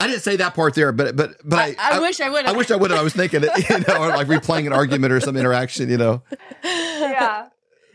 I 0.00 0.08
didn't 0.08 0.22
say 0.22 0.36
that 0.36 0.54
part 0.54 0.74
there, 0.74 0.90
but 0.92 1.14
but 1.14 1.36
but 1.44 1.58
I, 1.58 1.76
I- 1.78 1.96
I 1.96 2.00
wish 2.00 2.20
I 2.20 2.28
would've. 2.28 2.46
I 2.50 2.52
wish 2.52 2.70
I 2.72 2.76
would 2.76 2.90
have. 2.90 2.98
I 2.98 3.02
was 3.02 3.12
thinking 3.14 3.42
it, 3.44 3.50
you 3.70 3.78
know, 3.86 4.02
or 4.02 4.08
like 4.08 4.26
replaying 4.26 4.66
an 4.66 4.72
argument 4.72 5.12
or 5.12 5.20
some 5.20 5.36
interaction, 5.36 5.88
you 5.88 5.96
know. 5.96 6.22
Yeah. 6.64 7.48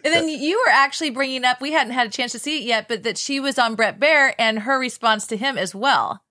And 0.06 0.14
then 0.14 0.30
you 0.30 0.58
were 0.66 0.72
actually 0.72 1.10
bringing 1.10 1.44
up, 1.44 1.60
we 1.60 1.74
hadn't 1.74 1.92
had 1.92 2.08
a 2.08 2.10
chance 2.10 2.32
to 2.32 2.40
see 2.40 2.58
it 2.60 2.64
yet, 2.64 2.88
but 2.88 3.04
that 3.04 3.18
she 3.18 3.42
was 3.42 3.60
on 3.60 3.76
Bret 3.76 4.00
Baier 4.00 4.34
and 4.40 4.60
her 4.60 4.80
response 4.80 5.28
to 5.28 5.36
him 5.36 5.58
as 5.58 5.76
well. 5.76 6.24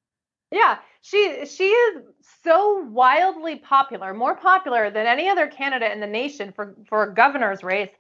Yeah, 0.51 0.79
she 1.09 1.47
she 1.47 1.69
is 1.69 2.03
so 2.45 2.85
wildly 2.91 3.57
popular, 3.57 4.15
more 4.15 4.37
popular 4.37 4.91
than 4.91 5.07
any 5.07 5.29
other 5.29 5.47
candidate 5.47 5.93
in 5.93 6.01
the 6.01 6.07
nation 6.07 6.53
for 6.53 6.75
for 6.89 7.05
a 7.05 7.15
governor's 7.15 7.63
race 7.63 7.91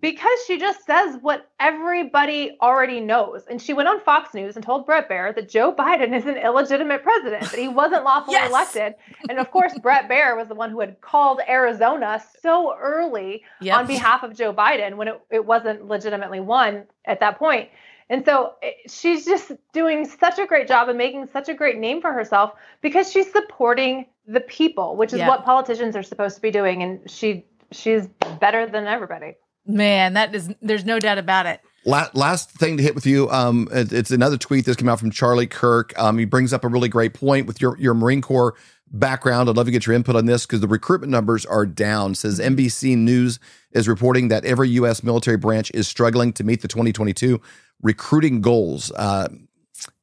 because 0.00 0.38
she 0.46 0.58
just 0.58 0.84
says 0.84 1.16
what 1.22 1.50
everybody 1.58 2.56
already 2.60 3.00
knows. 3.00 3.44
And 3.48 3.60
she 3.60 3.72
went 3.72 3.88
on 3.88 4.00
Fox 4.00 4.34
News 4.34 4.56
and 4.56 4.64
told 4.64 4.84
Bret 4.84 5.08
Baier 5.08 5.34
that 5.34 5.48
Joe 5.48 5.72
Biden 5.74 6.14
is 6.14 6.26
an 6.26 6.36
illegitimate 6.36 7.02
president, 7.02 7.50
that 7.50 7.58
he 7.58 7.68
wasn't 7.68 8.04
lawfully 8.10 8.34
Yes! 8.34 8.50
elected. 8.50 8.94
And 9.28 9.38
of 9.38 9.50
course, 9.50 9.72
Bret 9.78 10.08
Baier 10.08 10.36
was 10.36 10.48
the 10.48 10.54
one 10.54 10.70
who 10.70 10.80
had 10.80 11.00
called 11.00 11.40
Arizona 11.48 12.22
so 12.42 12.76
early 12.78 13.42
Yep. 13.60 13.78
on 13.78 13.86
behalf 13.86 14.22
of 14.22 14.36
Joe 14.36 14.52
Biden 14.52 14.96
when 14.96 15.08
it, 15.08 15.20
it 15.30 15.44
wasn't 15.46 15.86
legitimately 15.86 16.40
won 16.40 16.84
at 17.06 17.20
that 17.20 17.38
point. 17.38 17.70
And 18.08 18.24
so 18.24 18.52
she's 18.88 19.24
just 19.24 19.50
doing 19.72 20.06
such 20.06 20.38
a 20.38 20.46
great 20.46 20.68
job 20.68 20.88
and 20.88 20.96
making 20.96 21.26
such 21.32 21.48
a 21.48 21.54
great 21.54 21.78
name 21.78 22.00
for 22.00 22.12
herself 22.12 22.52
because 22.80 23.10
she's 23.10 23.30
supporting 23.32 24.06
the 24.28 24.40
people, 24.40 24.96
which 24.96 25.12
is 25.12 25.18
Yeah. 25.18 25.28
what 25.28 25.44
politicians 25.44 25.96
are 25.96 26.02
supposed 26.02 26.36
to 26.36 26.42
be 26.42 26.50
doing. 26.50 26.82
And 26.82 27.10
she 27.10 27.44
she's 27.72 28.06
better 28.40 28.66
than 28.66 28.86
everybody. 28.86 29.34
Man, 29.66 30.14
that 30.14 30.32
is, 30.32 30.48
there's 30.62 30.84
no 30.84 31.00
doubt 31.00 31.18
about 31.18 31.46
it. 31.46 31.60
La- 31.84 32.08
last 32.14 32.52
thing 32.52 32.76
to 32.76 32.82
hit 32.82 32.94
with 32.94 33.06
you, 33.06 33.28
um, 33.30 33.68
it- 33.72 33.92
it's 33.92 34.12
another 34.12 34.36
tweet 34.36 34.64
that's 34.66 34.76
come 34.76 34.88
out 34.88 35.00
from 35.00 35.10
Charlie 35.10 35.48
Kirk. 35.48 35.92
Um, 35.98 36.16
he 36.18 36.24
brings 36.24 36.52
up 36.52 36.64
a 36.64 36.68
really 36.68 36.88
great 36.88 37.12
point 37.14 37.46
with 37.48 37.60
your 37.60 37.76
your 37.78 37.94
Marine 37.94 38.22
Corps 38.22 38.54
background. 38.92 39.48
I'd 39.48 39.56
love 39.56 39.66
to 39.66 39.72
get 39.72 39.84
your 39.86 39.96
input 39.96 40.14
on 40.14 40.26
this 40.26 40.46
because 40.46 40.60
the 40.60 40.68
recruitment 40.68 41.10
numbers 41.10 41.44
are 41.44 41.66
down. 41.66 42.14
Says 42.14 42.38
NBC 42.38 42.94
News 42.96 43.40
is 43.72 43.88
reporting 43.88 44.28
that 44.28 44.44
every 44.44 44.68
U.S. 44.70 45.02
military 45.02 45.36
branch 45.36 45.72
is 45.74 45.88
struggling 45.88 46.32
to 46.34 46.44
meet 46.44 46.62
the 46.62 46.68
2022 46.68 47.40
recruiting 47.82 48.40
goals. 48.40 48.90
Uh, 48.92 49.28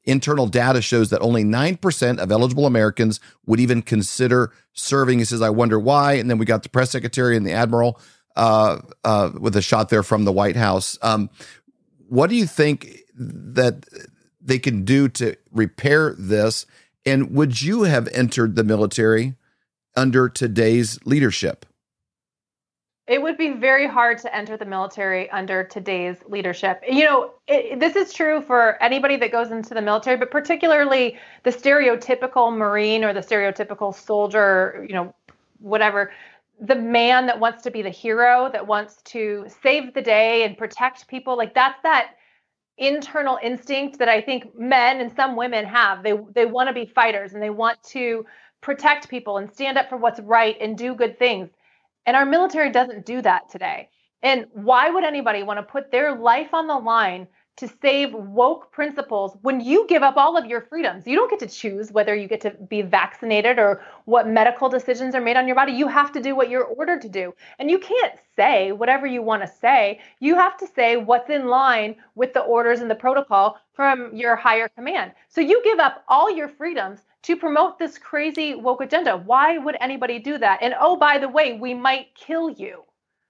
internal 0.04 0.46
data 0.46 0.82
shows 0.82 1.10
that 1.10 1.20
only 1.20 1.44
9% 1.44 2.18
of 2.18 2.30
eligible 2.30 2.66
Americans 2.66 3.20
would 3.46 3.60
even 3.60 3.82
consider 3.82 4.52
serving. 4.72 5.18
He 5.18 5.24
says, 5.24 5.42
I 5.42 5.50
wonder 5.50 5.78
why. 5.78 6.14
And 6.14 6.28
then 6.30 6.38
we 6.38 6.44
got 6.44 6.62
the 6.62 6.68
press 6.68 6.90
secretary 6.90 7.36
and 7.36 7.46
the 7.46 7.52
admiral 7.52 8.00
uh, 8.36 8.78
uh, 9.04 9.30
with 9.38 9.56
a 9.56 9.62
shot 9.62 9.88
there 9.88 10.02
from 10.02 10.24
the 10.24 10.32
White 10.32 10.56
House. 10.56 10.98
Um, 11.02 11.30
what 12.08 12.30
do 12.30 12.36
you 12.36 12.46
think 12.46 12.98
that 13.14 13.86
they 14.40 14.58
can 14.58 14.84
do 14.84 15.08
to 15.08 15.36
repair 15.50 16.14
this? 16.18 16.66
And 17.06 17.34
would 17.34 17.62
you 17.62 17.82
have 17.82 18.08
entered 18.08 18.56
the 18.56 18.64
military 18.64 19.34
under 19.96 20.28
today's 20.28 20.98
leadership? 21.04 21.66
It 23.06 23.20
would 23.20 23.36
be 23.36 23.50
very 23.52 23.86
hard 23.86 24.18
to 24.18 24.34
enter 24.34 24.56
the 24.56 24.64
military 24.64 25.28
under 25.30 25.62
today's 25.62 26.16
leadership. 26.26 26.80
You 26.88 27.04
know, 27.04 27.34
it, 27.46 27.78
this 27.78 27.96
is 27.96 28.14
true 28.14 28.40
for 28.40 28.82
anybody 28.82 29.16
that 29.16 29.30
goes 29.30 29.50
into 29.50 29.74
the 29.74 29.82
military, 29.82 30.16
but 30.16 30.30
particularly 30.30 31.18
the 31.42 31.50
stereotypical 31.50 32.56
Marine 32.56 33.04
or 33.04 33.12
the 33.12 33.20
stereotypical 33.20 33.94
soldier, 33.94 34.86
you 34.88 34.94
know, 34.94 35.14
whatever. 35.58 36.12
The 36.60 36.76
man 36.76 37.26
that 37.26 37.38
wants 37.38 37.62
to 37.64 37.70
be 37.70 37.82
the 37.82 37.90
hero, 37.90 38.48
that 38.52 38.66
wants 38.66 39.02
to 39.02 39.46
save 39.62 39.92
the 39.92 40.00
day 40.02 40.44
and 40.44 40.56
protect 40.56 41.06
people, 41.06 41.36
like 41.36 41.52
that's 41.52 41.82
that 41.82 42.12
internal 42.78 43.38
instinct 43.42 43.98
that 43.98 44.08
I 44.08 44.20
think 44.20 44.58
men 44.58 45.00
and 45.00 45.14
some 45.14 45.36
women 45.36 45.66
have. 45.66 46.02
They 46.02 46.18
they 46.32 46.46
want 46.46 46.68
to 46.68 46.72
be 46.72 46.86
fighters 46.86 47.34
and 47.34 47.42
they 47.42 47.50
want 47.50 47.82
to 47.84 48.24
protect 48.62 49.10
people 49.10 49.36
and 49.36 49.52
stand 49.52 49.76
up 49.76 49.90
for 49.90 49.98
what's 49.98 50.20
right 50.20 50.56
and 50.58 50.78
do 50.78 50.94
good 50.94 51.18
things. 51.18 51.50
And 52.06 52.16
our 52.16 52.26
military 52.26 52.70
doesn't 52.70 53.06
do 53.06 53.22
that 53.22 53.48
today. 53.50 53.88
And 54.22 54.46
why 54.52 54.90
would 54.90 55.04
anybody 55.04 55.42
want 55.42 55.58
to 55.58 55.62
put 55.62 55.90
their 55.90 56.16
life 56.16 56.54
on 56.54 56.66
the 56.66 56.78
line 56.78 57.28
to 57.56 57.68
save 57.80 58.12
woke 58.12 58.72
principles 58.72 59.36
when 59.42 59.60
you 59.60 59.86
give 59.88 60.02
up 60.02 60.16
all 60.16 60.36
of 60.36 60.46
your 60.46 60.60
freedoms? 60.60 61.06
You 61.06 61.16
don't 61.16 61.30
get 61.30 61.38
to 61.40 61.46
choose 61.46 61.92
whether 61.92 62.14
you 62.14 62.26
get 62.26 62.40
to 62.42 62.50
be 62.50 62.82
vaccinated 62.82 63.58
or 63.58 63.82
what 64.06 64.28
medical 64.28 64.68
decisions 64.68 65.14
are 65.14 65.20
made 65.20 65.36
on 65.36 65.46
your 65.46 65.54
body. 65.54 65.72
You 65.72 65.86
have 65.88 66.10
to 66.12 66.20
do 66.20 66.34
what 66.34 66.50
you're 66.50 66.64
ordered 66.64 67.02
to 67.02 67.08
do. 67.08 67.34
And 67.58 67.70
you 67.70 67.78
can't 67.78 68.14
say 68.36 68.72
whatever 68.72 69.06
you 69.06 69.22
want 69.22 69.42
to 69.42 69.48
say. 69.48 70.00
You 70.20 70.34
have 70.34 70.56
to 70.58 70.66
say 70.66 70.96
what's 70.96 71.30
in 71.30 71.46
line 71.46 71.96
with 72.14 72.32
the 72.32 72.40
orders 72.40 72.80
and 72.80 72.90
the 72.90 72.94
protocol 72.94 73.56
from 73.72 74.14
your 74.14 74.36
higher 74.36 74.68
command. 74.68 75.12
So 75.28 75.40
you 75.40 75.62
give 75.64 75.78
up 75.78 76.04
all 76.08 76.34
your 76.34 76.48
freedoms 76.48 77.00
to 77.22 77.36
promote 77.36 77.78
this 77.78 77.98
crazy 77.98 78.54
woke 78.54 78.82
agenda. 78.82 79.16
Why 79.16 79.58
would 79.58 79.76
anybody 79.80 80.18
do 80.18 80.38
that? 80.38 80.58
And 80.60 80.74
oh, 80.78 80.96
by 80.96 81.18
the 81.18 81.28
way, 81.28 81.58
we 81.58 81.72
might 81.72 82.14
kill 82.14 82.50
you, 82.50 82.84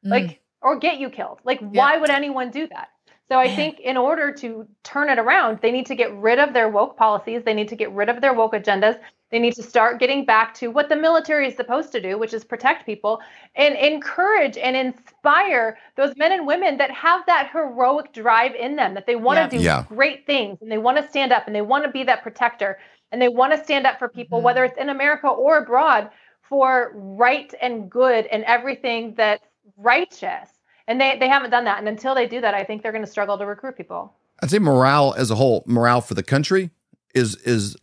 mm. 0.05 0.11
like, 0.11 0.41
or 0.63 0.79
get 0.79 0.99
you 0.99 1.11
killed. 1.11 1.41
Like, 1.45 1.61
yeah. 1.61 1.69
why 1.71 1.97
would 1.99 2.11
anyone 2.11 2.51
do 2.51 2.67
that? 2.69 2.89
So 3.29 3.39
I 3.39 3.55
think 3.55 3.81
in 3.81 3.97
order 3.97 4.33
to 4.33 4.67
turn 4.83 5.09
it 5.09 5.19
around, 5.19 5.59
they 5.63 5.73
need 5.73 5.87
to 5.87 5.95
get 5.95 6.15
rid 6.15 6.39
of 6.39 6.53
their 6.53 6.69
woke 6.69 6.97
policies. 6.97 7.43
They 7.43 7.55
need 7.55 7.69
to 7.69 7.77
get 7.77 7.91
rid 7.93 8.11
of 8.11 8.21
their 8.21 8.35
woke 8.35 8.53
agendas. 8.53 8.99
They 9.31 9.39
need 9.39 9.55
to 9.55 9.63
start 9.63 9.99
getting 9.99 10.27
back 10.27 10.55
to 10.57 10.69
what 10.69 10.89
the 10.89 10.97
military 10.97 11.49
is 11.49 11.57
supposed 11.57 11.91
to 11.93 12.01
do, 12.01 12.19
which 12.19 12.35
is 12.35 12.45
protect 12.45 12.85
people 12.85 13.21
and 13.57 13.75
encourage 13.77 14.59
and 14.59 14.77
inspire 14.77 15.79
those 15.97 16.15
men 16.17 16.33
and 16.33 16.47
women 16.47 16.77
that 16.77 16.91
have 16.91 17.25
that 17.27 17.51
heroic 17.51 18.13
drive 18.13 18.55
in 18.55 18.77
them, 18.77 18.95
that 18.95 19.07
they 19.07 19.17
want 19.17 19.39
to 19.51 19.57
yeah. 19.57 19.61
do 19.61 19.65
yeah. 19.65 19.85
great 19.89 20.27
things 20.27 20.59
and 20.61 20.71
they 20.71 20.79
want 20.79 20.99
to 20.99 21.09
stand 21.09 21.33
up 21.33 21.47
and 21.47 21.57
they 21.57 21.63
want 21.63 21.83
to 21.85 21.91
be 21.91 22.05
that 22.05 22.23
protector 22.23 22.79
and 23.11 23.21
they 23.21 23.29
want 23.29 23.53
to 23.53 23.65
stand 23.65 23.87
up 23.87 23.99
for 23.99 24.09
people, 24.09 24.39
mm-hmm. 24.39 24.45
whether 24.45 24.65
it's 24.65 24.79
in 24.79 24.91
America 24.91 25.27
or 25.27 25.59
abroad, 25.59 26.11
for 26.43 26.93
right 26.95 27.53
and 27.63 27.91
good 27.91 28.27
and 28.27 28.45
everything 28.45 29.15
that's 29.17 29.45
righteous. 29.79 30.51
And 30.87 31.01
they, 31.01 31.19
they 31.19 31.29
haven't 31.29 31.51
done 31.51 31.65
that. 31.65 31.79
And 31.79 31.89
until 31.89 32.15
they 32.15 32.27
do 32.27 32.41
that, 32.41 32.55
I 32.55 32.65
think 32.65 32.83
they're 32.83 32.93
going 32.93 33.05
to 33.05 33.11
struggle 33.11 33.39
to 33.39 33.47
recruit 33.47 33.77
people. 33.77 34.15
I'd 34.43 34.51
say 34.51 34.59
morale 34.59 35.15
as 35.17 35.31
a 35.31 35.35
whole, 35.35 35.65
morale 35.67 36.01
for 36.01 36.15
the 36.15 36.23
country 36.23 36.71
is 37.15 37.37
is 37.37 37.77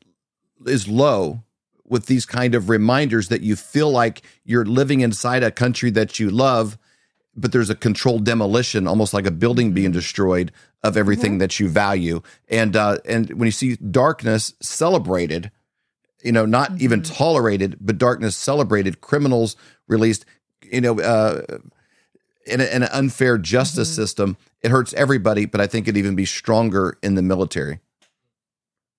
is 0.66 0.88
low 0.88 1.44
with 1.88 2.06
these 2.06 2.26
kind 2.26 2.54
of 2.54 2.70
reminders 2.70 3.30
that 3.30 3.42
you 3.42 3.56
feel 3.56 3.90
like 3.90 4.22
you're 4.44 4.66
living 4.66 5.02
inside 5.02 5.44
a 5.44 5.52
country 5.52 5.90
that 5.92 6.20
you 6.20 6.30
love 6.30 6.78
but 7.36 7.52
there's 7.52 7.70
a 7.70 7.76
controlled 7.76 8.26
demolition, 8.26 8.88
almost 8.88 9.14
like 9.14 9.26
a 9.26 9.32
building 9.32 9.72
being 9.72 9.92
destroyed 9.92 10.52
of 10.84 10.98
everything 10.98 11.34
mm-hmm. 11.34 11.40
that 11.40 11.60
you 11.60 11.70
value. 11.70 12.22
And 12.50 12.76
uh, 12.76 12.98
and 13.06 13.30
when 13.34 13.46
you 13.46 13.52
see 13.52 13.76
darkness 13.76 14.54
celebrated, 14.62 15.52
you 16.24 16.32
know, 16.32 16.46
not 16.46 16.72
mm-hmm. 16.72 16.84
even 16.84 17.04
tolerated, 17.04 17.78
but 17.80 17.98
darkness 17.98 18.36
celebrated, 18.36 19.02
criminals 19.02 19.56
released, 19.88 20.26
you 20.62 20.82
know, 20.82 21.00
uh, 21.00 21.60
in, 22.46 22.62
a, 22.62 22.66
in, 22.66 22.84
an 22.84 22.90
unfair 22.92 23.38
justice 23.38 23.90
mm-hmm. 23.90 24.02
system, 24.02 24.38
it 24.62 24.72
hurts 24.72 24.94
everybody. 24.94 25.46
But 25.46 25.62
I 25.62 25.68
think 25.68 25.88
it'd 25.88 25.98
even 25.98 26.16
be 26.16 26.26
stronger 26.26 26.98
in 27.02 27.16
the 27.16 27.22
military. 27.22 27.80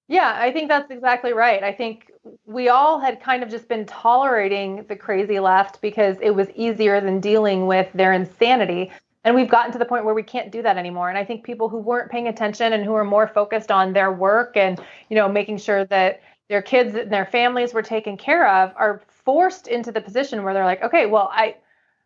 Yeah, 0.09 0.37
I 0.39 0.53
think 0.53 0.69
that's 0.69 0.91
exactly 0.91 1.33
right. 1.33 1.63
I 1.63 1.73
think 1.73 2.11
we 2.45 2.69
all 2.69 3.01
had 3.01 3.21
kind 3.23 3.43
of 3.43 3.49
just 3.49 3.69
been 3.69 3.87
tolerating 3.87 4.85
the 4.89 4.97
crazy 4.97 5.41
left 5.41 5.81
because 5.81 6.17
it 6.21 6.31
was 6.31 6.49
easier 6.55 7.01
than 7.01 7.21
dealing 7.21 7.67
with 7.67 7.89
their 7.95 8.13
insanity. 8.13 8.91
And 9.25 9.35
we've 9.35 9.49
gotten 9.49 9.73
to 9.73 9.79
the 9.79 9.85
point 9.85 10.05
where 10.05 10.15
we 10.15 10.23
can't 10.23 10.51
do 10.51 10.63
that 10.63 10.77
anymore. 10.77 11.09
And 11.09 11.17
I 11.17 11.25
think 11.25 11.45
people 11.45 11.69
who 11.69 11.79
weren't 11.79 12.11
paying 12.11 12.29
attention 12.29 12.73
and 12.73 12.85
who 12.85 12.95
are 12.95 13.05
more 13.05 13.29
focused 13.29 13.71
on 13.71 13.93
their 13.93 14.13
work 14.13 14.57
and, 14.57 14.81
you 15.09 15.17
know, 15.17 15.29
making 15.29 15.59
sure 15.59 15.85
that 15.87 16.21
their 16.49 16.63
kids 16.63 16.95
and 16.95 17.11
their 17.11 17.27
families 17.27 17.73
were 17.73 17.83
taken 17.83 18.17
care 18.17 18.49
of 18.49 18.73
are 18.77 19.01
forced 19.25 19.69
into 19.69 19.93
the 19.93 20.01
position 20.01 20.43
where 20.43 20.53
they're 20.53 20.65
like, 20.65 20.83
okay, 20.83 21.07
well, 21.07 21.31
I 21.33 21.57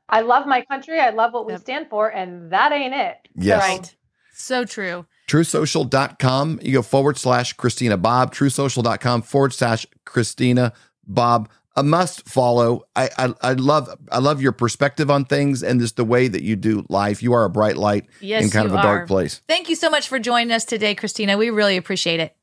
I 0.08 0.20
love 0.20 0.46
my 0.46 0.62
country, 0.62 1.00
I 1.00 1.10
love 1.10 1.32
what 1.32 1.46
we 1.46 1.52
yep. 1.52 1.60
stand 1.60 1.88
for, 1.88 2.08
and 2.08 2.52
that 2.52 2.72
ain't 2.72 2.94
it. 2.94 3.16
Yes. 3.34 3.62
Right. 3.62 3.96
So 4.32 4.64
true 4.64 5.06
truesocial.com. 5.26 6.60
You 6.62 6.72
go 6.72 6.82
forward 6.82 7.18
slash 7.18 7.52
Christina 7.54 7.96
Bobb, 7.96 8.34
truesocial.com 8.34 9.22
forward 9.22 9.52
slash 9.52 9.86
Christina 10.04 10.72
Bobb. 11.06 11.48
A 11.78 11.82
must 11.82 12.26
follow. 12.26 12.84
I, 12.96 13.10
I, 13.18 13.34
I 13.42 13.52
love 13.52 13.94
I 14.10 14.18
love 14.18 14.40
your 14.40 14.52
perspective 14.52 15.10
on 15.10 15.26
things 15.26 15.62
and 15.62 15.78
just 15.78 15.96
the 15.96 16.06
way 16.06 16.26
that 16.26 16.42
you 16.42 16.56
do 16.56 16.86
life. 16.88 17.22
You 17.22 17.34
are 17.34 17.44
a 17.44 17.50
bright 17.50 17.76
light 17.76 18.06
yes, 18.22 18.44
in 18.44 18.50
kind 18.50 18.66
of 18.66 18.72
a 18.72 18.78
are. 18.78 18.82
dark 18.82 19.08
place. 19.08 19.42
Thank 19.46 19.68
you 19.68 19.74
so 19.74 19.90
much 19.90 20.08
for 20.08 20.18
joining 20.18 20.52
us 20.52 20.64
today, 20.64 20.94
Christina. 20.94 21.36
We 21.36 21.50
really 21.50 21.76
appreciate 21.76 22.18
it. 22.18 22.34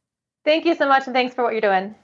Thank 0.46 0.66
you 0.66 0.76
so 0.76 0.88
much, 0.88 1.08
and 1.08 1.16
thanks 1.16 1.34
for 1.34 1.44
what 1.44 1.54
you're 1.54 1.62
doing. 1.62 1.96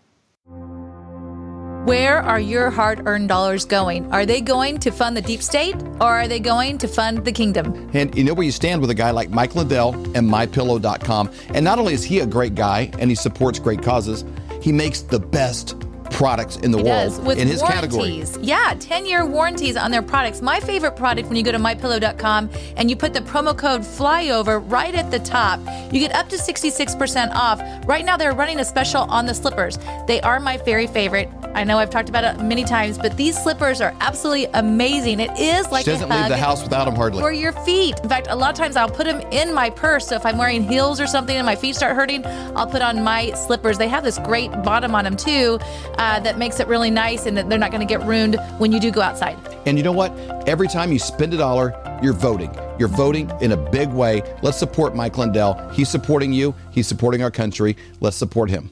Where 1.90 2.20
are 2.20 2.40
your 2.40 2.70
hard 2.70 3.08
earned 3.08 3.30
dollars 3.30 3.66
going? 3.66 4.12
Are 4.12 4.24
they 4.24 4.42
going 4.42 4.78
to 4.78 4.92
fund 4.92 5.18
the 5.18 5.24
deep 5.24 5.42
state 5.42 5.76
or 6.00 6.04
are 6.04 6.28
they 6.28 6.40
going 6.40 6.78
to 6.78 6.88
fund 6.88 7.26
the 7.26 7.32
kingdom? 7.32 7.90
And 7.96 8.16
you 8.16 8.24
know 8.24 8.36
where 8.36 8.46
you 8.46 8.52
stand 8.52 8.80
with 8.80 8.92
a 8.92 8.94
guy 8.94 9.10
like 9.10 9.32
Mike 9.32 9.56
Lindell 9.56 9.96
and 10.16 10.30
MyPillow.com. 10.30 11.32
And 11.48 11.66
not 11.66 11.80
only 11.80 11.96
is 11.96 12.04
he 12.04 12.20
a 12.20 12.28
great 12.28 12.54
guy 12.54 12.92
and 13.00 13.10
he 13.10 13.16
supports 13.16 13.58
great 13.58 13.82
causes, 13.82 14.24
he 14.62 14.72
makes 14.72 15.02
the 15.02 15.20
best 15.20 15.80
products 16.12 16.58
in 16.58 16.72
the 16.72 16.78
it 16.78 16.86
world 16.86 17.10
does, 17.10 17.20
with 17.22 17.40
in 17.40 17.48
his 17.48 17.62
warranties. 17.62 18.30
category. 18.30 18.46
Yeah, 18.46 18.76
10 18.80 19.06
year 19.08 19.26
warranties 19.26 19.76
on 19.76 19.90
their 19.90 20.04
products. 20.04 20.44
My 20.44 20.60
favorite 20.60 20.96
product 20.96 21.28
when 21.28 21.38
you 21.38 21.44
go 21.44 21.52
to 21.52 21.58
mypillow.com 21.58 22.52
and 22.78 22.90
you 22.90 22.96
put 22.96 23.14
the 23.14 23.22
promo 23.22 23.58
code 23.58 23.82
flyover 23.82 24.64
right 24.70 24.94
at 24.94 25.10
the 25.10 25.20
top, 25.20 25.60
you 25.92 26.00
get 26.00 26.14
up 26.14 26.30
to 26.30 26.36
66% 26.36 27.32
off. 27.34 27.60
Right 27.88 28.06
now, 28.06 28.16
they're 28.16 28.34
running 28.34 28.60
a 28.60 28.66
special 28.66 29.02
on 29.04 29.26
the 29.26 29.34
slippers. 29.34 29.80
They 30.08 30.22
are 30.22 30.40
my 30.40 30.58
very 30.58 30.86
favorite. 30.86 31.30
I 31.60 31.66
know 31.66 31.78
I've 31.78 31.90
talked 31.90 32.08
about 32.08 32.24
it 32.24 32.42
many 32.42 32.64
times, 32.64 32.98
but 32.98 33.18
these 33.18 33.38
slippers 33.38 33.82
are 33.82 33.94
absolutely 34.00 34.46
amazing. 34.54 35.20
It 35.20 35.38
is 35.38 35.70
like 35.70 35.84
she 35.84 35.92
doesn't 35.92 36.08
leave 36.08 36.30
the 36.30 36.38
house 36.38 36.64
without 36.64 36.86
them 36.86 36.96
hardly. 36.96 37.20
For 37.20 37.34
your 37.34 37.52
feet. 37.52 38.00
In 38.00 38.08
fact, 38.08 38.28
a 38.30 38.36
lot 38.36 38.52
of 38.52 38.56
times 38.56 38.78
I'll 38.78 38.90
put 38.90 39.06
them 39.06 39.20
in 39.34 39.54
my 39.54 39.70
purse. 39.70 40.08
So 40.08 40.16
if 40.16 40.26
I'm 40.26 40.38
wearing 40.38 40.64
heels 40.64 41.02
or 41.02 41.06
something 41.06 41.36
and 41.36 41.46
my 41.46 41.58
feet 41.58 41.76
start 41.76 41.98
hurting, 41.98 42.26
I'll 42.56 42.66
put 42.66 42.82
on 42.82 43.04
my 43.04 43.34
slippers. 43.34 43.78
They 43.78 43.90
have 43.90 44.06
this 44.06 44.20
great 44.20 44.50
bottom 44.64 44.96
on 44.96 45.04
them 45.04 45.18
too 45.18 45.60
uh, 45.98 46.22
that 46.22 46.38
makes 46.38 46.62
it 46.62 46.68
really 46.70 46.92
nice 46.92 47.26
and 47.26 47.36
they're 47.36 47.60
not 47.60 47.72
going 47.72 47.86
to 47.86 47.94
get 47.94 48.08
ruined 48.08 48.38
when 48.58 48.72
you 48.72 48.80
do 48.80 48.90
go 48.90 49.02
outside. 49.02 49.38
And 49.66 49.78
you 49.78 49.84
know 49.84 49.92
what? 49.92 50.14
Every 50.48 50.70
time 50.70 50.94
you 50.94 51.00
spend 51.00 51.34
a 51.34 51.38
dollar, 51.38 51.76
you're 52.02 52.14
voting. 52.14 52.58
You're 52.80 52.88
voting 52.88 53.30
in 53.42 53.52
a 53.52 53.58
big 53.58 53.90
way. 53.90 54.22
Let's 54.42 54.58
support 54.58 54.96
Mike 54.96 55.18
Lindell. 55.18 55.56
He's 55.74 55.90
supporting 55.90 56.32
you, 56.32 56.56
he's 56.72 56.88
supporting 56.88 57.22
our 57.22 57.32
country. 57.32 57.76
Let's 58.00 58.16
support 58.16 58.50
him. 58.50 58.72